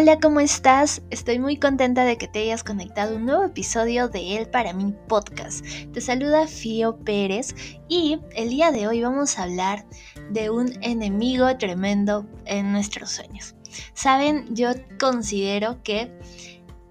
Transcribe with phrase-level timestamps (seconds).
[0.00, 1.02] Hola, ¿cómo estás?
[1.10, 4.72] Estoy muy contenta de que te hayas conectado a un nuevo episodio de Él para
[4.72, 5.66] mí podcast.
[5.92, 7.52] Te saluda Fío Pérez
[7.88, 9.84] y el día de hoy vamos a hablar
[10.30, 13.56] de un enemigo tremendo en nuestros sueños.
[13.92, 14.68] Saben, yo
[15.00, 16.16] considero que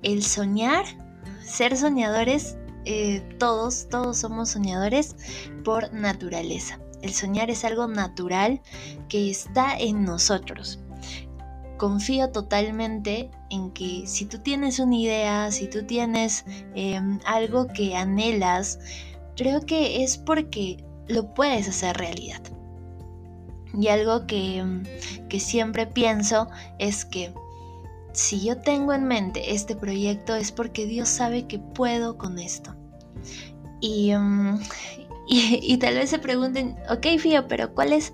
[0.04, 0.84] el soñar,
[1.42, 5.16] ser soñadores, eh, todos, todos somos soñadores
[5.64, 6.82] por naturaleza.
[7.02, 8.62] El soñar es algo natural
[9.08, 10.82] que está en nosotros
[11.78, 16.46] confío totalmente en que si tú tienes una idea, si tú tienes
[16.76, 18.80] em, algo que anhelas,
[19.36, 22.42] creo que es porque lo puedes hacer realidad.
[23.74, 24.84] Y algo que, em,
[25.30, 27.34] que siempre pienso es que
[28.14, 32.76] si yo tengo en mente este proyecto es porque Dios sabe que puedo con esto.
[33.80, 34.60] Y, em,
[35.28, 38.14] y, y tal vez se pregunten, ok, Fío, pero ¿cuál es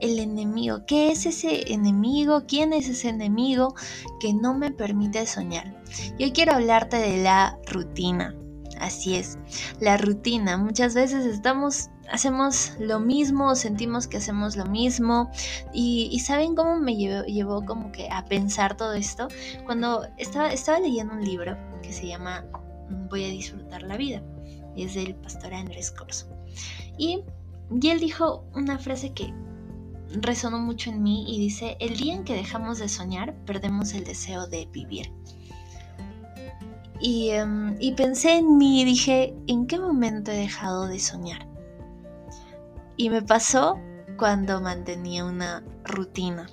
[0.00, 0.84] el enemigo.
[0.86, 2.44] ¿Qué es ese enemigo?
[2.46, 3.74] ¿Quién es ese enemigo
[4.20, 5.74] que no me permite soñar?
[6.18, 8.34] Yo quiero hablarte de la rutina.
[8.80, 9.38] Así es,
[9.80, 10.56] la rutina.
[10.56, 15.30] Muchas veces estamos, hacemos lo mismo, sentimos que hacemos lo mismo.
[15.72, 19.28] Y, ¿saben cómo me llevó, como que a pensar todo esto?
[19.64, 22.44] Cuando estaba, estaba leyendo un libro que se llama
[23.10, 24.22] Voy a disfrutar la vida.
[24.76, 26.28] Es del pastor Andrés Corso.
[26.96, 27.24] Y,
[27.80, 29.34] y él dijo una frase que
[30.12, 34.04] resonó mucho en mí y dice, el día en que dejamos de soñar, perdemos el
[34.04, 35.12] deseo de vivir.
[37.00, 41.46] Y, em, y pensé en mí y dije, ¿en qué momento he dejado de soñar?
[42.96, 43.78] Y me pasó
[44.16, 46.48] cuando mantenía una rutina.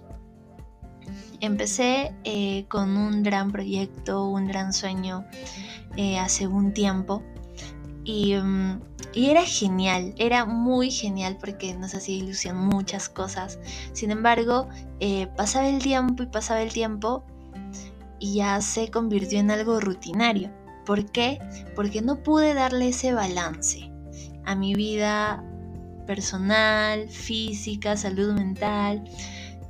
[1.41, 5.25] Empecé eh, con un gran proyecto, un gran sueño
[5.97, 7.23] eh, hace un tiempo
[8.03, 8.79] y em,
[9.15, 13.59] y era genial, era muy genial porque nos hacía ilusión muchas cosas.
[13.93, 14.67] Sin embargo,
[14.99, 17.23] eh, pasaba el tiempo y pasaba el tiempo
[18.19, 20.51] y ya se convirtió en algo rutinario.
[20.85, 21.39] ¿Por qué?
[21.75, 23.89] Porque no pude darle ese balance
[24.43, 25.43] a mi vida
[26.05, 29.03] personal, física, salud mental,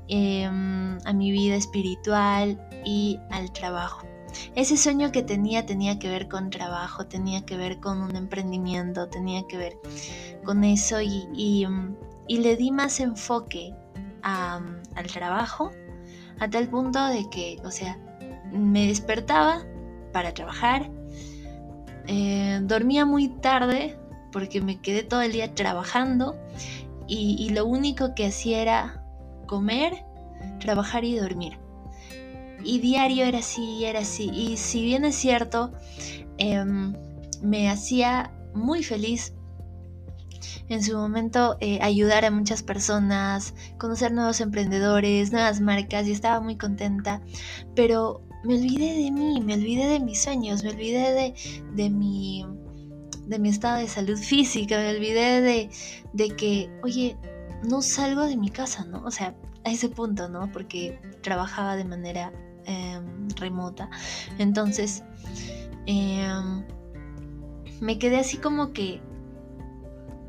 [0.08, 4.15] em, a mi vida espiritual y al trabajo.
[4.56, 9.08] Ese sueño que tenía tenía que ver con trabajo, tenía que ver con un emprendimiento,
[9.08, 9.78] tenía que ver
[10.44, 11.68] con eso y,
[12.28, 13.74] le di más enfoque
[14.22, 15.72] al trabajo
[16.40, 17.98] a tal punto de que, o sea,
[18.52, 19.64] me despertaba
[20.12, 20.90] para trabajar,
[22.08, 23.98] eh, dormía muy tarde
[24.32, 26.36] porque me quedé todo el día trabajando
[27.08, 29.04] y lo único que hacía era
[29.46, 30.06] comer,
[30.60, 31.60] trabajar y dormir
[32.66, 34.30] y diario era así, era así.
[34.34, 35.72] Y si bien es cierto,
[36.38, 36.94] em,
[37.42, 39.34] me hacía muy feliz
[40.68, 46.40] en su momento eh, ayudar a muchas personas, conocer nuevos emprendedores, nuevas marcas y estaba
[46.42, 47.22] muy contenta,
[47.76, 51.34] pero me olvidé de mí, me olvidé de mis sueños, me olvidé de,
[51.74, 52.46] de mi
[53.28, 55.70] de mi estado de salud física, me olvidé de,
[56.14, 57.18] de que, oye,
[57.68, 59.04] no salgo de mi casa, ¿no?
[59.04, 60.52] O sea, a ese punto, ¿no?
[60.52, 62.32] Porque trabajaba de manera
[62.66, 63.90] Em, remota.
[64.40, 65.04] Entonces,
[65.86, 66.64] em,
[67.80, 69.02] me quedé así como que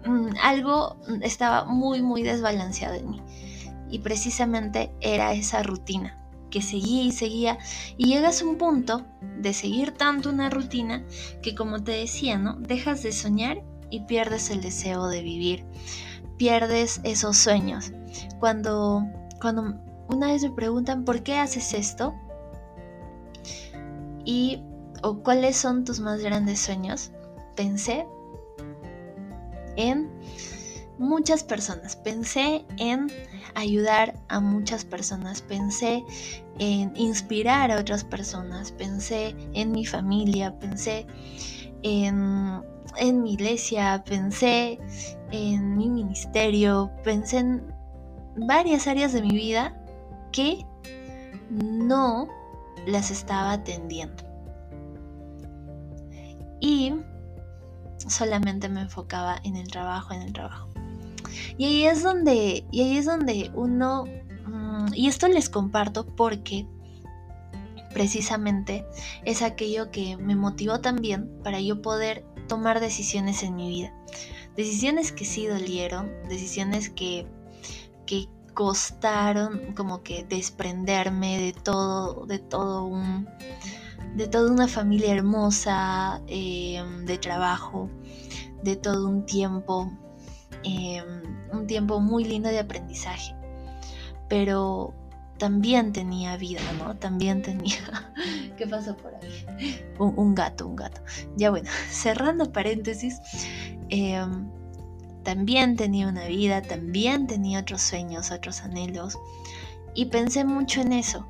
[0.05, 3.23] mm, algo estaba muy, muy desbalanceado en mí.
[3.91, 7.59] Y precisamente era esa rutina que seguía y seguía.
[7.97, 9.07] Y llegas a un punto
[9.39, 11.05] de seguir tanto una rutina
[11.43, 12.57] que como te decía, ¿no?
[12.57, 15.65] Dejas de soñar y pierdes el deseo de vivir.
[16.37, 17.93] Pierdes esos sueños.
[18.41, 19.05] Cuando,
[19.41, 22.15] cuando una vez me preguntan por qué haces esto,
[24.27, 24.61] y
[25.03, 27.13] o cuáles son tus más grandes sueños,
[27.55, 28.07] pensé
[29.77, 30.11] en
[30.99, 33.07] muchas personas, pensé en
[33.55, 36.05] ayudar a muchas personas, pensé
[36.59, 41.07] en inspirar a otras personas, pensé en mi familia, pensé
[41.83, 42.63] en,
[42.97, 44.81] en mi iglesia, pensé
[45.31, 47.63] en mi ministerio, pensé en
[48.37, 49.81] varias áreas de mi vida
[50.33, 50.67] que
[51.51, 52.29] no
[52.87, 54.25] las estaba atendiendo.
[56.61, 56.95] Y
[58.09, 60.69] solamente me enfocaba en el trabajo, en el trabajo.
[61.59, 64.05] Y ahí es donde, y ahí es donde uno,
[64.47, 66.67] mm, y esto les comparto porque
[67.93, 68.87] precisamente
[69.25, 73.93] es aquello que me motivó también para yo poder tomar decisiones en mi vida.
[74.57, 77.27] Decisiones que sí dolieron, decisiones que,
[78.07, 83.29] que costaron como que desprenderme de todo, de todo un,
[84.15, 87.91] de toda una familia hermosa, em, de trabajo,
[88.63, 89.93] de todo un tiempo,
[90.65, 91.23] em,
[91.53, 93.37] un tiempo muy lindo de aprendizaje.
[94.31, 94.95] Pero
[95.39, 96.97] también tenía vida, ¿no?
[96.97, 97.77] También tenía...
[98.57, 99.85] ¿Qué pasó por ahí?
[99.99, 101.03] Un, gato, un gato.
[101.37, 103.21] Ya bueno, cerrando paréntesis,
[103.91, 104.49] em,
[105.27, 109.19] también tenía una vida, también tenía otros sueños, otros anhelos.
[109.93, 111.27] Y pensé mucho en eso.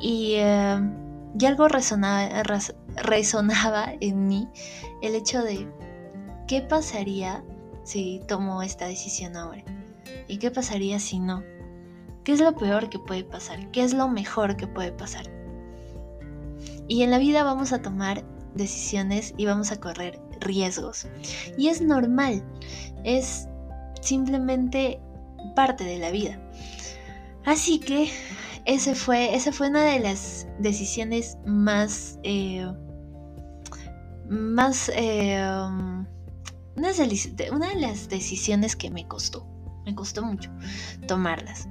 [0.00, 0.94] Y, em,
[1.38, 2.42] y algo resonaba,
[2.96, 4.48] resonaba en mí
[5.02, 5.70] el hecho de
[6.48, 7.44] qué pasaría
[7.84, 9.64] si tomo esta decisión ahora.
[10.26, 11.44] ¿Y qué pasaría si no?
[12.24, 13.70] ¿Qué es lo peor que puede pasar?
[13.70, 15.30] ¿Qué es lo mejor que puede pasar?
[16.88, 18.24] Y en la vida vamos a tomar
[18.54, 21.06] decisiones y vamos a correr riesgos.
[21.56, 22.42] Y es normal,
[23.04, 23.48] es
[24.00, 25.00] simplemente
[25.54, 26.40] parte de la vida.
[27.44, 28.10] Así que
[28.94, 32.18] fue, esa fue una de las decisiones más...
[32.22, 32.70] Eh,
[34.28, 34.90] más...
[34.94, 35.42] Eh,
[36.76, 39.46] una de las decisiones que me costó.
[39.84, 40.50] Me costó mucho
[41.06, 41.68] tomarlas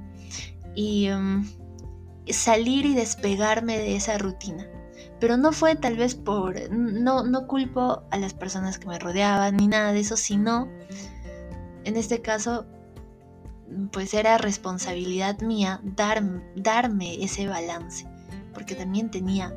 [0.74, 1.48] y em,
[2.28, 4.66] salir y despegarme de esa rutina.
[5.20, 9.56] Pero no fue tal vez por, no, no culpo a las personas que me rodeaban
[9.56, 10.68] ni nada de eso, sino,
[11.84, 12.66] en este caso,
[13.92, 16.22] pues era responsabilidad mía dar,
[16.56, 18.06] darme ese balance,
[18.54, 19.54] porque también tenía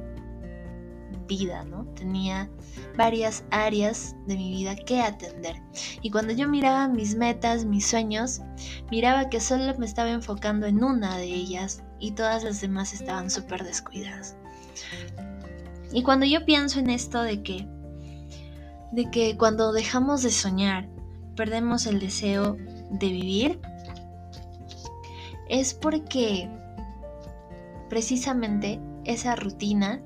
[1.27, 1.86] vida, ¿no?
[1.95, 2.50] Tenía
[2.98, 5.56] varias áreas de mi vida que atender.
[6.01, 8.42] Y cuando yo miraba mis metas, mis sueños,
[8.92, 13.30] miraba que solo me estaba enfocando en una de ellas y todas las demás estaban
[13.30, 14.36] súper descuidadas.
[15.94, 17.68] Y cuando yo pienso en esto de que
[18.94, 20.88] de que cuando dejamos de soñar,
[21.36, 22.57] perdemos el deseo
[22.92, 23.60] de vivir,
[25.50, 26.48] es porque
[27.90, 30.00] precisamente esa rutina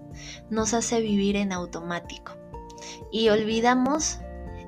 [0.50, 2.32] nos hace vivir en automático
[3.12, 4.20] y olvidamos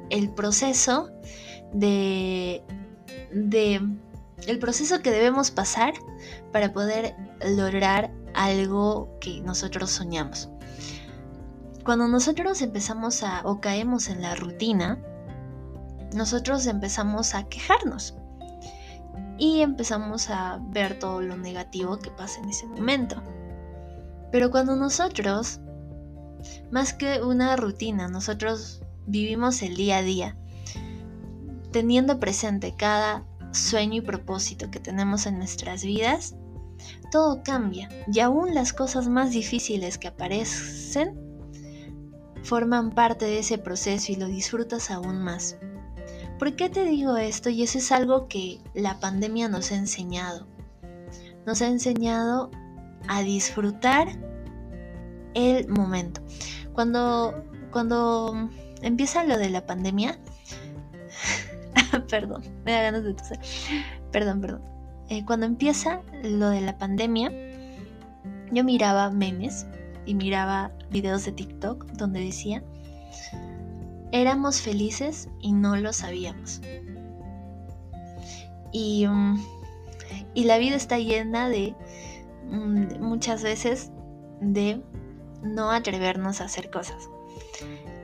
[0.09, 1.09] el proceso
[1.71, 2.61] de,
[3.31, 3.81] de
[4.47, 5.93] el proceso que debemos pasar
[6.51, 7.15] para poder
[7.55, 10.49] lograr algo que nosotros soñamos.
[11.83, 14.99] Cuando nosotros empezamos a o caemos en la rutina,
[16.13, 18.15] nosotros empezamos a quejarnos
[19.37, 23.21] y empezamos a ver todo lo negativo que pasa en ese momento.
[24.31, 25.61] Pero cuando nosotros,
[26.71, 30.37] más que una rutina, nosotros vivimos el día a día,
[31.71, 36.35] teniendo presente cada sueño y propósito que tenemos en nuestras vidas,
[37.11, 41.28] todo cambia y aún las cosas más difíciles que aparecen
[42.43, 45.57] forman parte de ese proceso y lo disfrutas aún más.
[46.37, 47.49] ¿Por qué te digo esto?
[47.49, 50.47] Y eso es algo que la pandemia nos ha enseñado.
[51.45, 52.49] Nos ha enseñado
[53.07, 54.07] a disfrutar
[55.33, 56.21] el momento.
[56.73, 58.49] Cuando, cuando
[58.81, 60.17] empieza lo de la pandemia,
[62.09, 63.39] perdón, me da ganas de toser.
[64.11, 64.61] Perdón, perdón.
[65.09, 67.31] Eh, cuando empieza lo de la pandemia,
[68.51, 69.65] yo miraba memes
[70.05, 72.63] y miraba videos de TikTok donde decía,
[74.11, 76.61] éramos felices y no lo sabíamos.
[78.71, 79.43] Y, mm,
[80.33, 81.75] y la vida está llena de
[82.49, 83.91] Mm, muchas veces
[84.41, 84.81] de
[85.43, 87.09] no atrevernos a hacer cosas.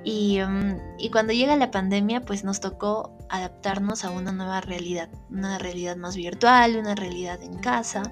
[0.03, 5.09] Y, mm, y, cuando llega la pandemia, pues nos tocó adaptarnos a una nueva realidad,
[5.29, 8.03] una realidad más virtual, una realidad en casa,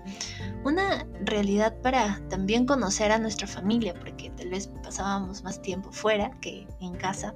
[0.63, 6.31] una realidad para también conocer a nuestra familia, porque tal vez pasábamos más tiempo fuera
[6.41, 7.33] que en casa.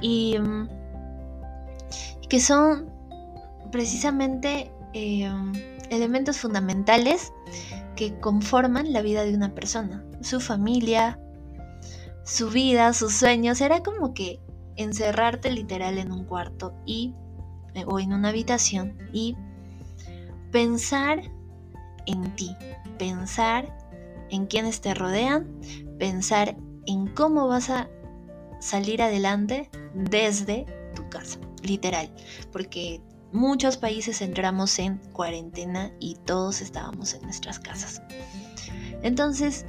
[0.00, 0.68] Y, mm,
[2.28, 2.90] que son
[3.70, 5.30] precisamente eh,
[5.90, 7.32] elementos fundamentales
[7.94, 11.18] que conforman la vida de una persona, su familia,
[12.24, 13.60] su vida, sus sueños.
[13.60, 14.40] Era como que
[14.76, 17.14] encerrarte literal en un cuarto y
[17.74, 19.36] eh, o en una habitación y
[20.50, 21.22] pensar
[22.06, 22.56] en ti,
[22.98, 23.76] pensar
[24.30, 25.60] en quienes te rodean,
[25.98, 26.56] pensar
[26.86, 27.88] en cómo vas a
[28.60, 32.10] salir adelante desde tu casa, literal,
[32.52, 33.02] porque
[33.32, 38.02] muchos países entramos en cuarentena y todos estábamos en nuestras casas.
[39.02, 39.66] Entonces,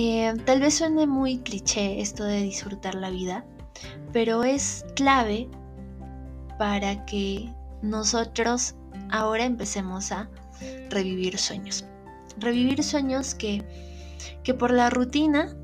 [0.00, 3.44] eh, tal vez suene muy cliché esto de disfrutar la vida,
[4.12, 5.48] pero es clave
[6.56, 7.52] para que
[7.82, 8.76] nosotros
[9.10, 10.30] ahora empecemos a
[10.88, 11.84] revivir sueños.
[12.38, 13.64] Revivir sueños que,
[14.44, 15.56] que por la rutina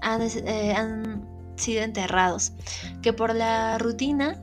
[0.00, 1.26] han, eh, han
[1.56, 2.52] sido enterrados,
[3.02, 4.40] que por la rutina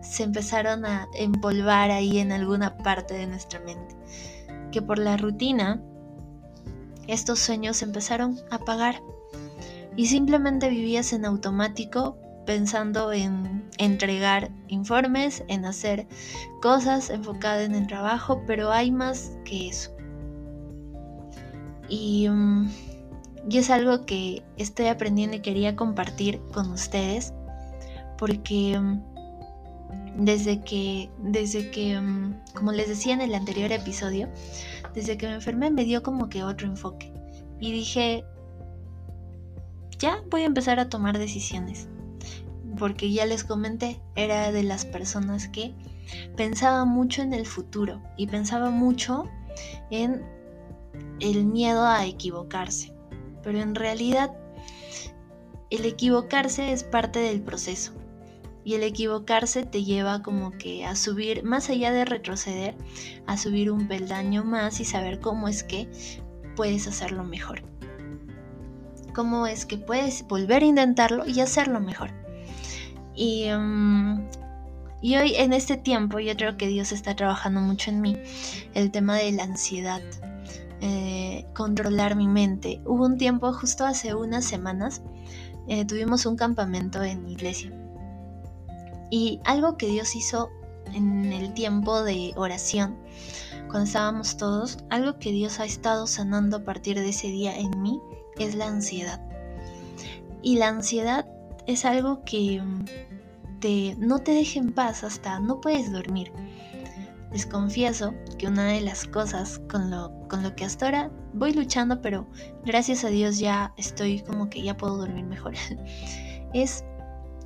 [0.00, 3.96] se empezaron a empolvar ahí en alguna parte de nuestra mente.
[4.70, 5.82] Que por la rutina,
[7.08, 9.02] estos sueños empezaron a apagar
[9.96, 16.06] y simplemente vivías en automático pensando en entregar informes, en hacer
[16.62, 19.90] cosas enfocadas en el trabajo, pero hay más que eso.
[21.88, 22.70] Y, mm,
[23.50, 27.34] y es algo que estoy aprendiendo y quería compartir con ustedes,
[28.16, 29.07] porque mm,
[30.18, 34.28] desde que, desde que, mm, como les decía en el anterior episodio,
[34.94, 37.12] desde que me enfermé me dio como que otro enfoque.
[37.60, 38.24] Y dije,
[39.98, 41.88] ya voy a empezar a tomar decisiones.
[42.78, 45.74] Porque ya les comenté, era de las personas que
[46.36, 49.24] pensaba mucho en el futuro y pensaba mucho
[49.90, 50.22] en
[51.20, 52.92] el miedo a equivocarse.
[53.42, 54.32] Pero en realidad
[55.70, 57.92] el equivocarse es parte del proceso.
[58.68, 62.76] Y el equivocarse te lleva como que a subir, más allá de retroceder,
[63.26, 65.88] a subir un peldaño más y saber cómo es que
[66.54, 67.62] puedes hacerlo mejor
[69.14, 72.10] cómo es que puedes volver a intentarlo y hacerlo mejor.
[73.16, 74.28] Y, mm,
[75.02, 78.16] y hoy en este tiempo yo creo que Dios está trabajando mucho en mí
[78.74, 80.02] el tema de la ansiedad,
[80.80, 82.80] eh, controlar mi mente.
[82.84, 85.02] Hubo un tiempo, justo hace unas semanas,
[85.66, 87.72] eh, tuvimos un campamento en iglesia.
[89.10, 90.50] Y algo que Dios hizo
[90.92, 92.96] en el tiempo de oración,
[93.68, 97.82] cuando estábamos todos, algo que Dios ha estado sanando a partir de ese día en
[97.82, 98.00] mí,
[98.38, 99.20] es la ansiedad.
[100.42, 101.26] Y la ansiedad
[101.66, 102.84] es algo que mm,
[103.60, 106.32] te, no te deja en paz hasta no puedes dormir.
[107.32, 111.52] Les confieso que una de las cosas con lo, con lo que hasta ahora voy
[111.52, 112.26] luchando, pero
[112.64, 115.54] gracias a Dios ya estoy como que ya puedo dormir mejor,
[116.54, 116.84] es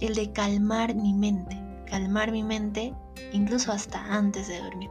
[0.03, 2.93] el de calmar mi mente, calmar mi mente
[3.33, 4.91] incluso hasta antes de dormir.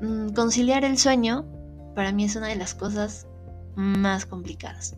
[0.00, 1.46] Mm, conciliar el sueño
[1.94, 3.26] para mí es una de las cosas
[3.74, 4.96] más complicadas.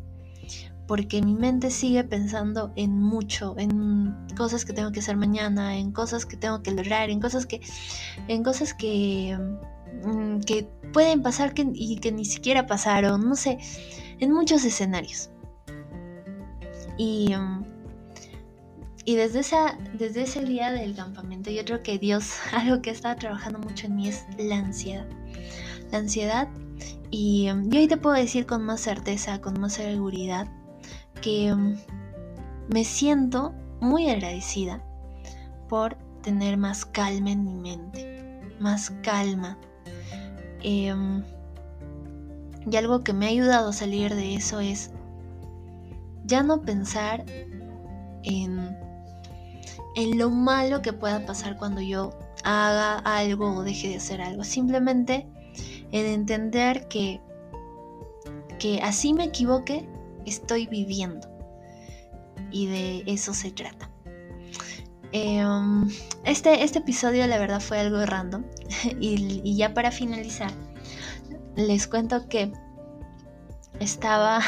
[0.87, 5.93] Porque mi mente sigue pensando en mucho, en cosas que tengo que hacer mañana, en
[5.93, 7.63] cosas que tengo que lograr, en cosas que,
[8.29, 9.39] en cosas que,
[10.05, 13.59] mm, que pueden pasar y que ni siquiera pasaron, no sé,
[14.19, 15.31] en muchos escenarios.
[16.99, 17.74] Y, mm,
[19.05, 23.17] y desde, esa, desde ese día del campamento yo creo que Dios, algo que está
[23.17, 25.07] trabajando mucho en mí es la ansiedad.
[25.91, 26.49] La ansiedad
[27.11, 30.49] y um, yo hoy te puedo decir con más certeza, con más seguridad,
[31.21, 31.77] que um,
[32.69, 34.83] me siento muy agradecida
[35.69, 39.59] por tener más calma en mi mente, más calma.
[40.63, 41.23] Em,
[42.71, 44.91] y algo que me ha ayudado a salir de eso es
[46.25, 47.25] ya no pensar
[48.23, 48.77] en,
[49.95, 52.11] en lo malo que pueda pasar cuando yo
[52.43, 54.45] haga algo o deje de hacer algo.
[54.45, 55.27] Simplemente
[55.93, 57.21] en entender que,
[58.59, 59.89] que así me equivoque,
[60.27, 61.29] estoy viviendo.
[62.51, 63.91] Y de eso se trata.
[65.17, 65.89] Em,
[66.25, 68.45] este, este episodio la verdad fue algo random.
[69.01, 70.51] y, ya para finalizar,
[71.55, 72.53] les cuento que
[73.79, 74.41] estaba,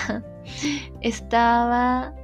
[1.03, 2.16] estaba,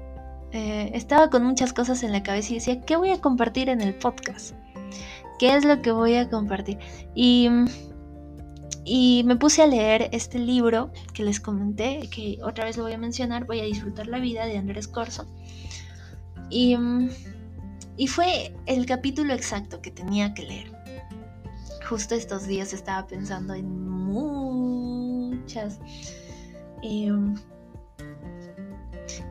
[0.53, 3.81] eh, estaba con muchas cosas en la cabeza y decía, ¿qué voy a compartir en
[3.81, 4.55] el podcast?
[5.39, 6.79] ¿Qué es lo que voy a compartir?
[7.15, 7.49] Y
[8.85, 12.93] y me puse a leer este libro que les comenté, que otra vez lo voy
[12.93, 15.27] a mencionar, Voy a disfrutar la vida de Andrés Corso.
[16.51, 16.77] Y,
[17.97, 20.73] y fue el capítulo exacto que tenía que leer.
[21.89, 25.79] Justo estos días estaba pensando en muchas...
[26.83, 27.37] Em,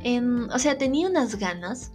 [0.04, 1.92] o sea, tenía unas ganas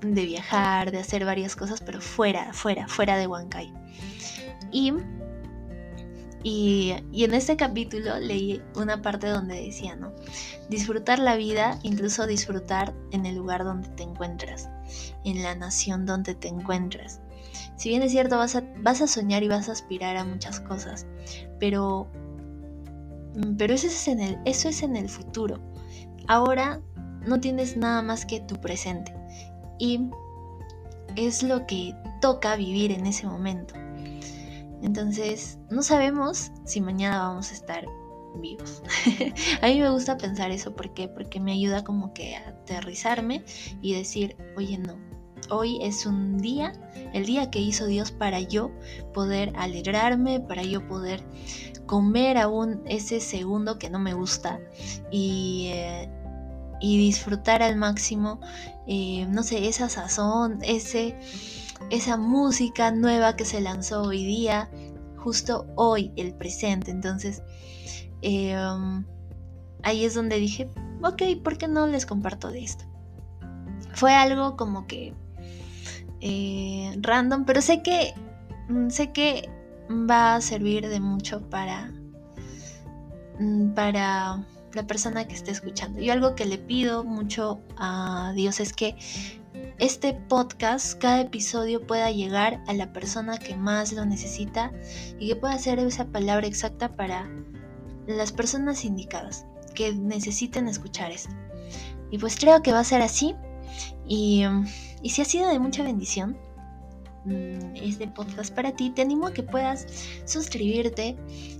[0.00, 3.72] de viajar, de hacer varias cosas, pero fuera, fuera, fuera de Huancayo.
[4.70, 4.92] Y
[6.44, 10.12] y, en este capítulo leí una parte donde decía, ¿no?
[10.68, 14.68] Disfrutar la vida, incluso disfrutar en el lugar donde te encuentras,
[15.24, 17.22] en la nación donde te encuentras.
[17.78, 20.60] Si bien es cierto, vas a, vas a soñar y vas a aspirar a muchas
[20.60, 21.06] cosas,
[21.58, 22.08] pero,
[23.56, 25.58] pero eso, es en el, eso es en el futuro.
[26.28, 26.82] Ahora
[27.26, 29.14] no tienes nada más que tu presente
[29.78, 30.10] y
[31.16, 33.74] es lo que toca vivir en ese momento.
[34.82, 37.86] Entonces, no sabemos si mañana vamos a estar
[38.36, 38.82] vivos.
[39.62, 41.08] a mí me gusta pensar eso, ¿por qué?
[41.08, 43.44] Porque me ayuda como que a aterrizarme
[43.80, 44.98] y decir, oye, no,
[45.50, 46.72] hoy es un día,
[47.12, 48.70] el día que hizo Dios para yo
[49.12, 51.24] poder alegrarme, para yo poder
[51.86, 54.60] comer aún ese segundo que no me gusta
[55.10, 56.10] y, eh,
[56.84, 58.40] y disfrutar al máximo,
[58.86, 61.16] eh, no sé, esa sazón, ese
[61.90, 64.70] esa música nueva que se lanzó hoy día,
[65.16, 66.90] justo hoy, el presente.
[66.90, 67.42] Entonces,
[68.22, 69.04] em,
[69.82, 70.70] ahí es donde dije,
[71.02, 72.84] ok, ¿por qué no les comparto de esto?
[73.94, 75.14] fue algo como que
[76.20, 78.14] eh, random, pero sé que
[78.68, 79.48] mm, sé que
[79.90, 81.92] va a servir de mucho para
[83.38, 86.00] mm, para la persona que esté escuchando.
[86.00, 88.96] Y algo que le pido mucho a Dios es que
[89.78, 94.72] este podcast, cada episodio pueda llegar a la persona que más lo necesita
[95.18, 97.28] y que pueda ser esa palabra exacta para
[98.06, 101.34] las personas indicadas que necesiten escuchar esto.
[102.10, 103.34] Y pues creo que va a ser así.
[104.06, 104.44] Y,
[105.02, 106.38] y si ha sido de mucha bendición
[107.74, 109.86] este podcast para ti, te animo a que puedas
[110.24, 111.16] suscribirte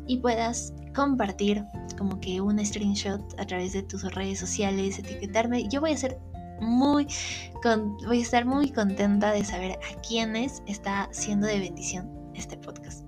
[0.07, 1.65] y puedas compartir
[1.99, 5.69] como que un screenshot a través de tus redes sociales, etiquetarme.
[5.69, 6.19] Yo voy a ser
[6.61, 7.07] muy
[8.07, 13.05] voy a estar muy contenta de saber a quiénes está siendo de bendición este podcast.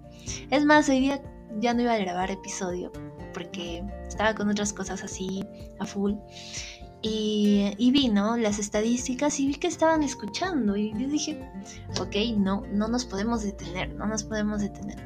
[0.51, 1.23] Es más, hoy día
[1.61, 2.93] ya no iba a grabar episodio
[3.33, 5.45] porque estaba con otras cosas así
[5.79, 6.15] a full.
[7.09, 8.37] Y, vi, ¿no?
[8.37, 10.77] Las estadísticas y vi que estaban escuchando.
[10.77, 11.41] Y yo dije,
[12.01, 14.99] ok, no, no nos podemos detener, no nos podemos detener.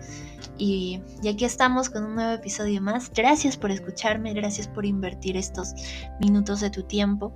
[0.57, 3.11] Y, y, aquí estamos con un nuevo episodio más.
[3.15, 5.75] Gracias por escucharme, gracias por invertir estos
[6.21, 7.35] minutos de tu tiempo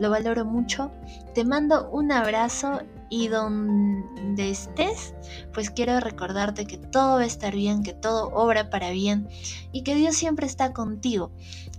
[0.00, 0.90] lo valoro mucho.
[1.34, 2.80] Te mando un abrazo
[3.10, 5.14] y donde estés,
[5.52, 9.28] pues quiero recordarte que todo va a estar bien, que todo obra para bien
[9.72, 11.32] y que Dios siempre está contigo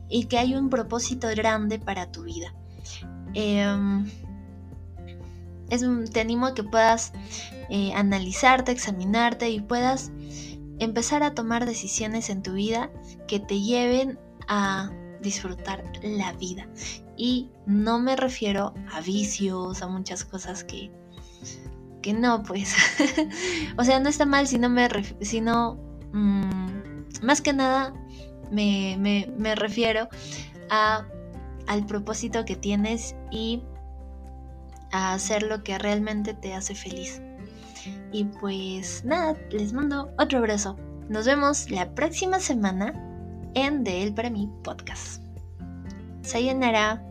[0.08, 2.54] y que hay un propósito grande para tu vida.
[3.34, 4.08] Em,
[6.12, 7.14] te animo a que puedas
[7.70, 10.12] eh, analizarte, examinarte y puedas
[10.80, 12.92] empezar a tomar decisiones en tu vida
[13.28, 16.68] que te lleven a disfrutar la vida.
[17.24, 20.92] Y no me refiero a vicios, a muchas cosas que,
[22.02, 22.74] que no, pues.
[23.78, 24.90] o sea, no está mal si no me
[26.14, 27.94] mm, más que nada
[28.50, 28.98] me,
[29.38, 30.10] me, refiero
[30.72, 31.06] a,
[31.68, 33.62] al propósito que tienes y
[34.92, 37.22] a hacer lo que realmente te hace feliz.
[38.12, 40.76] Y pues nada, les mando otro abrazo.
[41.08, 42.96] Nos vemos la próxima semana
[43.54, 45.22] en De Él para mí podcast.
[46.24, 47.11] Sayonara.